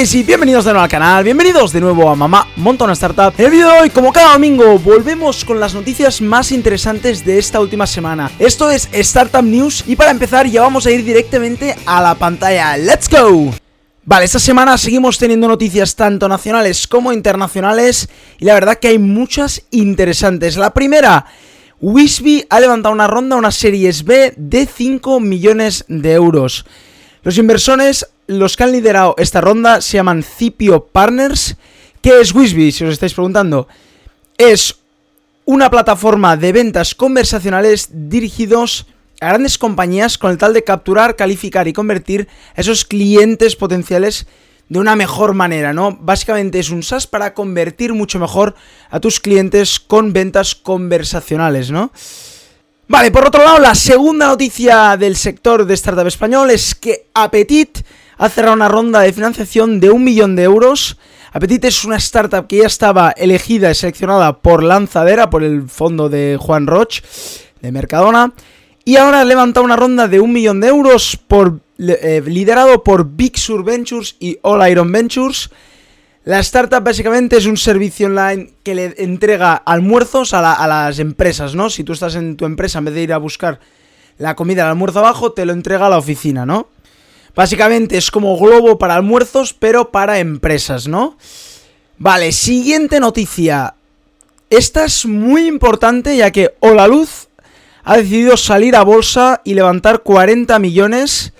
[0.00, 3.34] y bienvenidos de nuevo al canal, bienvenidos de nuevo a Mamá Monta una Startup.
[3.36, 7.38] En el vídeo de hoy, como cada domingo, volvemos con las noticias más interesantes de
[7.38, 8.30] esta última semana.
[8.38, 12.78] Esto es Startup News y para empezar ya vamos a ir directamente a la pantalla.
[12.78, 13.52] ¡Let's go!
[14.06, 18.08] Vale, esta semana seguimos teniendo noticias tanto nacionales como internacionales
[18.38, 20.56] y la verdad que hay muchas interesantes.
[20.56, 21.26] La primera,
[21.78, 26.64] Wisby ha levantado una ronda, una Series B de 5 millones de euros.
[27.22, 31.56] Los inversores, los que han liderado esta ronda, se llaman Cipio Partners.
[32.00, 32.70] ¿Qué es Wisby?
[32.70, 33.66] Si os estáis preguntando.
[34.38, 34.76] Es
[35.44, 38.86] una plataforma de ventas conversacionales dirigidos
[39.20, 44.28] a grandes compañías con el tal de capturar, calificar y convertir a esos clientes potenciales
[44.68, 45.98] de una mejor manera, ¿no?
[46.00, 48.54] Básicamente es un SaaS para convertir mucho mejor
[48.90, 51.90] a tus clientes con ventas conversacionales, ¿no?
[52.86, 57.78] Vale, por otro lado, la segunda noticia del sector de startup español es que Apetit
[58.20, 60.98] ha cerrado una ronda de financiación de un millón de euros.
[61.32, 66.10] Apetit es una startup que ya estaba elegida y seleccionada por Lanzadera, por el fondo
[66.10, 67.00] de Juan Roch,
[67.62, 68.34] de Mercadona.
[68.84, 71.18] Y ahora ha levantado una ronda de un millón de euros
[71.78, 75.48] eh, liderado por Big Sur Ventures y All Iron Ventures.
[76.24, 81.70] La startup básicamente es un servicio online que le entrega almuerzos a, las empresas, ¿no?
[81.70, 83.60] Si tú estás en tu empresa, en vez de ir a buscar
[84.18, 86.68] la comida, el almuerzo abajo, te lo entrega a la oficina, ¿no?
[87.34, 91.16] Básicamente es como globo para almuerzos, pero para empresas, ¿no?
[91.98, 93.74] Vale, siguiente noticia.
[94.48, 97.28] Esta es muy importante ya que Hola Luz
[97.84, 101.32] ha decidido salir a bolsa y levantar 40 millones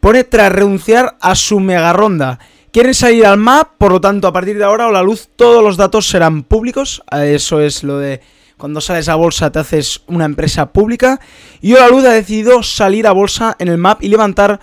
[0.00, 2.38] pone tras renunciar a su mega ronda.
[2.72, 5.62] Quieren salir al MAP, por lo tanto, a partir de ahora o la luz todos
[5.62, 7.02] los datos serán públicos.
[7.10, 8.20] Eso es lo de
[8.56, 11.20] cuando sales a bolsa te haces una empresa pública.
[11.60, 14.60] Y la luz ha decidido salir a bolsa en el MAP y levantar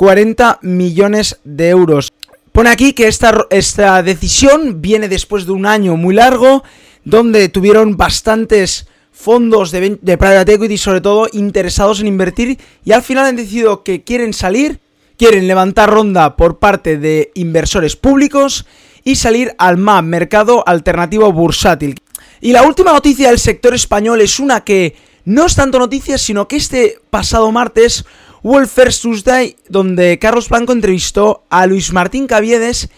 [0.00, 2.10] 40 millones de euros.
[2.52, 6.64] Pone aquí que esta, esta decisión viene después de un año muy largo,
[7.04, 13.02] donde tuvieron bastantes fondos de, de private equity, sobre todo, interesados en invertir, y al
[13.02, 14.80] final han decidido que quieren salir
[15.18, 18.64] quieren levantar ronda por parte de inversores públicos
[19.04, 22.00] y salir al MAP, mercado alternativo bursátil.
[22.40, 24.96] Y la última noticia del sector español es una que
[25.26, 28.06] no es tanto noticia, sino que este pasado martes
[28.42, 32.88] el First Tuesday donde Carlos Blanco entrevistó a Luis Martín Caviedes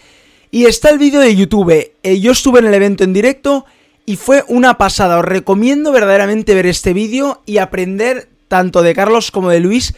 [0.51, 1.91] y está el vídeo de YouTube.
[2.03, 3.65] Eh, yo estuve en el evento en directo
[4.05, 5.17] y fue una pasada.
[5.17, 9.95] Os recomiendo verdaderamente ver este vídeo y aprender tanto de Carlos como de Luis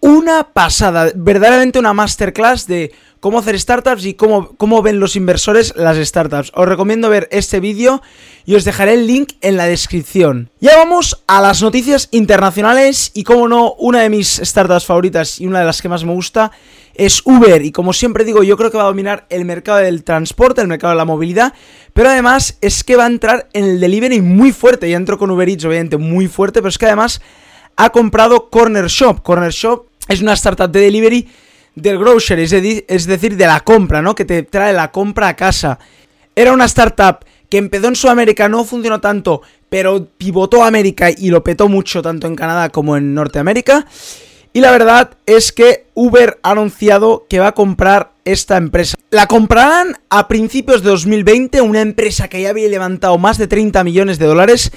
[0.00, 5.74] una pasada, verdaderamente una masterclass de cómo hacer startups y cómo, cómo ven los inversores
[5.76, 6.52] las startups.
[6.54, 8.00] Os recomiendo ver este vídeo
[8.46, 10.50] y os dejaré el link en la descripción.
[10.58, 15.46] Ya vamos a las noticias internacionales y como no, una de mis startups favoritas y
[15.46, 16.50] una de las que más me gusta
[16.94, 20.02] es Uber y como siempre digo yo creo que va a dominar el mercado del
[20.02, 21.52] transporte, el mercado de la movilidad,
[21.92, 25.30] pero además es que va a entrar en el delivery muy fuerte, ya entro con
[25.30, 27.20] Uber Eats obviamente muy fuerte, pero es que además
[27.76, 29.22] ha comprado Corner Shop.
[29.22, 31.28] Corner Shop es una startup de delivery
[31.74, 32.42] del grocery,
[32.88, 34.14] es, decir, de la compra, ¿no?
[34.14, 35.78] Que te trae la compra a casa.
[36.34, 41.30] Era una startup que empezó en Sudamérica, no funcionó tanto, pero pivotó a América y
[41.30, 43.86] lo petó mucho tanto en Canadá como en Norteamérica.
[44.52, 48.96] Y la verdad es que Uber ha anunciado que va a comprar esta empresa.
[49.10, 53.84] La comprarán a principios de 2020, una empresa que ya había levantado más de 30
[53.84, 54.72] millones de dólares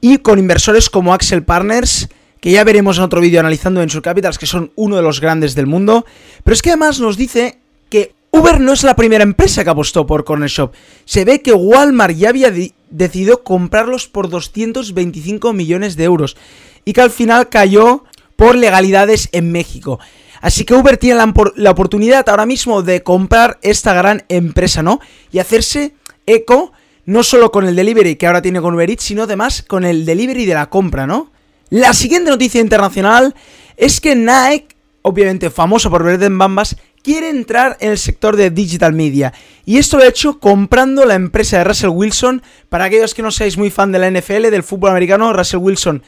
[0.00, 2.08] y con inversores como Axel Partners
[2.40, 5.54] que ya veremos en otro vídeo analizando Venture Capitals, que son uno de los grandes
[5.54, 6.06] del mundo.
[6.42, 7.58] Pero es que además nos dice
[7.88, 10.72] que Uber no es la primera empresa que apostó por Corner Shop.
[11.04, 12.52] Se ve que Walmart ya había
[12.88, 16.36] decidido comprarlos por 225 millones de euros
[16.84, 18.04] y que al final cayó
[18.36, 19.98] por legalidades en México.
[20.40, 25.00] Así que Uber tiene la, la oportunidad ahora mismo de comprar esta gran empresa, ¿no?
[25.30, 26.72] Y hacerse eco
[27.04, 30.06] no solo con el delivery que ahora tiene con Uber Eats, sino además con el
[30.06, 31.32] delivery de la compra, ¿no?
[31.70, 33.32] La siguiente noticia internacional
[33.76, 38.50] es que Nike, obviamente famoso por vender en bambas, quiere entrar en el sector de
[38.50, 39.32] digital media.
[39.64, 42.42] Y esto lo ha hecho comprando la empresa de Russell Wilson.
[42.68, 46.02] Para aquellos que no seáis muy fan de la NFL, del fútbol americano, Russell Wilson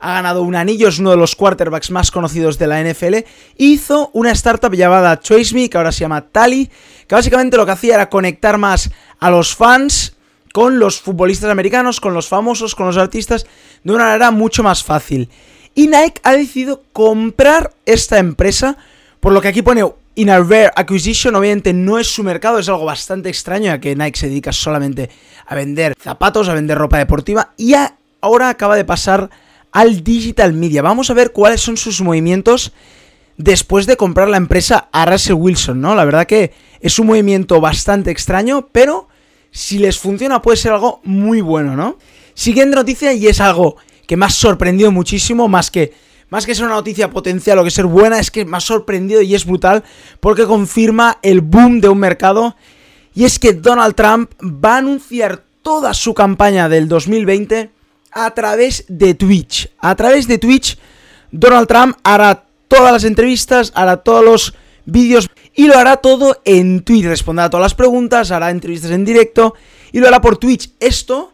[0.00, 3.18] ha ganado un anillo, es uno de los quarterbacks más conocidos de la NFL.
[3.58, 6.70] Hizo una startup llamada TraceMe, que ahora se llama Tally,
[7.06, 10.16] que básicamente lo que hacía era conectar más a los fans
[10.52, 13.46] con los futbolistas americanos, con los famosos, con los artistas,
[13.82, 15.28] de una manera mucho más fácil.
[15.74, 18.76] Y Nike ha decidido comprar esta empresa,
[19.20, 19.84] por lo que aquí pone
[20.14, 23.96] in a rare acquisition, obviamente no es su mercado, es algo bastante extraño, ya que
[23.96, 25.08] Nike se dedica solamente
[25.46, 27.74] a vender zapatos, a vender ropa deportiva, y
[28.20, 29.30] ahora acaba de pasar
[29.72, 30.82] al digital media.
[30.82, 32.72] Vamos a ver cuáles son sus movimientos
[33.38, 35.94] después de comprar la empresa a Russell Wilson, ¿no?
[35.94, 39.08] La verdad que es un movimiento bastante extraño, pero
[39.52, 41.98] si les funciona puede ser algo muy bueno, ¿no?
[42.34, 43.76] Siguiente noticia y es algo
[44.08, 45.92] que me ha sorprendido muchísimo, más que,
[46.30, 49.20] más que ser una noticia potencial o que ser buena, es que me ha sorprendido
[49.20, 49.84] y es brutal
[50.18, 52.56] porque confirma el boom de un mercado
[53.14, 57.70] y es que Donald Trump va a anunciar toda su campaña del 2020
[58.10, 59.70] a través de Twitch.
[59.78, 60.78] A través de Twitch,
[61.30, 64.54] Donald Trump hará todas las entrevistas, hará todos los
[64.86, 67.04] vídeos y lo hará todo en Twitch.
[67.04, 69.54] Responderá todas las preguntas, hará entrevistas en directo
[69.92, 70.70] y lo hará por Twitch.
[70.80, 71.32] Esto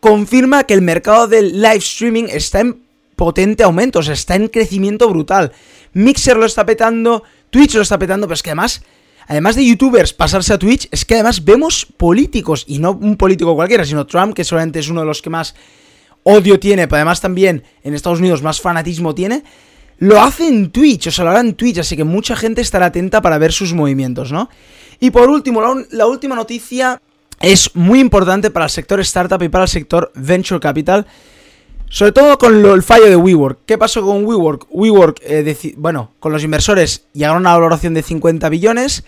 [0.00, 2.82] confirma que el mercado del live streaming está en
[3.16, 5.52] potente aumento, o sea, está en crecimiento brutal.
[5.92, 8.82] Mixer lo está petando, Twitch lo está petando, pero es que además
[9.30, 13.54] además de youtubers pasarse a Twitch, es que además vemos políticos, y no un político
[13.54, 15.54] cualquiera, sino Trump, que solamente es uno de los que más
[16.24, 19.44] odio tiene, pero además también en Estados Unidos más fanatismo tiene,
[20.00, 22.86] lo hace en Twitch, o sea, lo hará en Twitch, así que mucha gente estará
[22.86, 24.48] atenta para ver sus movimientos, ¿no?
[24.98, 27.00] Y por último, la, última noticia
[27.38, 31.06] es muy importante para el sector startup y para el sector venture capital.
[31.88, 33.60] Sobre todo con el fallo de WeWork.
[33.66, 34.68] ¿Qué pasó con WeWork?
[34.70, 39.04] WeWork, eh, bueno, con los inversores llegaron a una valoración de 50 billones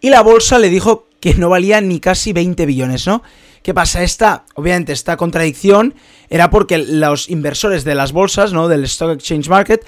[0.00, 3.22] y la bolsa le dijo que no valía ni casi 20 billones, ¿no?
[3.62, 4.04] ¿Qué pasa?
[4.04, 5.94] Esta, obviamente, esta contradicción
[6.28, 8.68] era porque los inversores de las bolsas, ¿no?
[8.68, 9.84] Del Stock Exchange Market,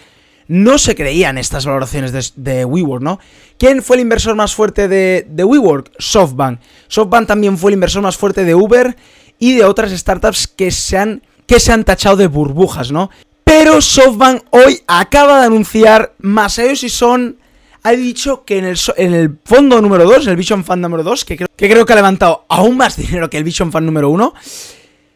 [0.48, 3.20] no se creían estas valoraciones de, WeWork, ¿no?
[3.58, 5.92] ¿Quién fue el inversor más fuerte de, de WeWork?
[5.98, 6.60] SoftBank.
[6.88, 8.96] SoftBank también fue el inversor más fuerte de Uber
[9.38, 13.10] y de otras startups que se han que se han tachado de burbujas, ¿no?
[13.42, 17.38] Pero SoftBank hoy acaba de anunciar, Masao Son
[17.82, 21.24] ha dicho que en el, en el fondo número 2, el Vision Fund número 2,
[21.24, 24.10] que creo, que creo que ha levantado aún más dinero que el Vision Fund número
[24.10, 24.34] 1,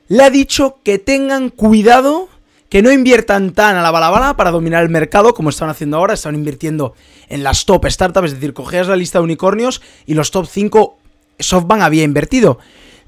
[0.09, 2.29] le ha dicho que tengan cuidado,
[2.73, 6.15] que no inviertan tan a la balabala para dominar el mercado como están haciendo ahora,
[6.15, 6.95] están invirtiendo
[7.29, 10.99] en las top startups, es decir, cogías la lista de unicornios y los top 5
[11.39, 12.59] SoftBank había invertido.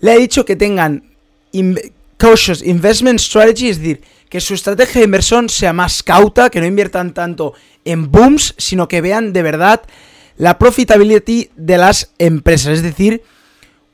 [0.01, 1.05] Le ha dicho que tengan
[2.19, 6.67] cautious investment strategy, es decir, que su estrategia de inversión sea más cauta, que no
[6.67, 7.55] inviertan tanto
[7.87, 9.81] en booms, sino que vean de verdad
[10.37, 13.23] la profitability de las empresas, es decir,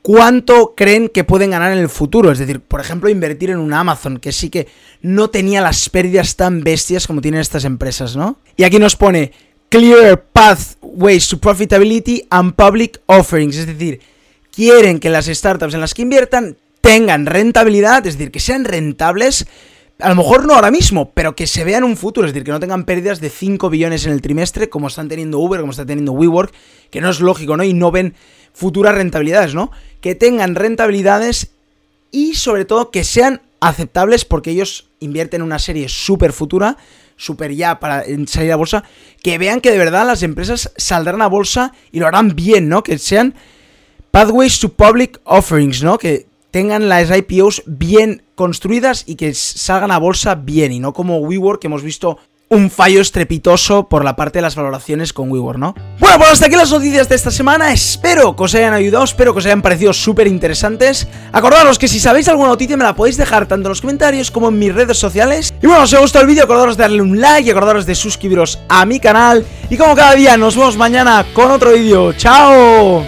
[0.01, 3.73] cuánto creen que pueden ganar en el futuro, es decir, por ejemplo, invertir en un
[3.73, 4.67] Amazon, que sí que
[5.01, 8.39] no tenía las pérdidas tan bestias como tienen estas empresas, ¿no?
[8.57, 9.31] Y aquí nos pone
[9.69, 14.01] clear pathways to profitability and public offerings, es decir,
[14.51, 19.45] quieren que las startups en las que inviertan tengan rentabilidad, es decir, que sean rentables,
[20.01, 22.51] a lo mejor no ahora mismo, pero que se vean un futuro, es decir, que
[22.51, 25.85] no tengan pérdidas de 5 billones en el trimestre, como están teniendo Uber, como está
[25.85, 26.53] teniendo WeWork,
[26.89, 27.63] que no es lógico, ¿no?
[27.63, 28.15] Y no ven
[28.53, 29.71] futuras rentabilidades, ¿no?
[30.01, 31.51] Que tengan rentabilidades
[32.11, 36.77] y sobre todo que sean aceptables porque ellos invierten en una serie súper futura,
[37.15, 38.83] súper ya para salir a bolsa,
[39.21, 42.83] que vean que de verdad las empresas saldrán a bolsa y lo harán bien, ¿no?
[42.83, 43.35] Que sean
[44.09, 45.97] pathways to public offerings, ¿no?
[45.97, 51.17] Que, tengan las IPOs bien construidas y que salgan a bolsa bien y no como
[51.19, 52.17] WeWork que hemos visto
[52.51, 55.73] un fallo estrepitoso por la parte de las valoraciones con WeWork, ¿no?
[55.99, 57.71] Bueno, pues hasta aquí las noticias de esta semana.
[57.71, 61.07] Espero que os hayan ayudado, espero que os hayan parecido súper interesantes.
[61.31, 64.49] Acordaros que si sabéis alguna noticia me la podéis dejar tanto en los comentarios como
[64.49, 65.53] en mis redes sociales.
[65.61, 67.85] Y bueno, si os ha gustado el vídeo, acordaros de darle un like y acordaros
[67.85, 69.45] de suscribiros a mi canal.
[69.69, 72.11] Y como cada día, nos vemos mañana con otro vídeo.
[72.11, 73.05] ¡Chao!